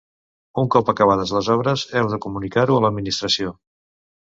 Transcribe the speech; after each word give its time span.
Un 0.61 0.71
cop 0.75 0.89
acabades 0.93 1.35
les 1.37 1.51
obres, 1.57 1.85
heu 2.01 2.11
de 2.15 2.21
comunicar-ho 2.27 2.83
a 2.83 2.87
l'Administració. 2.87 3.59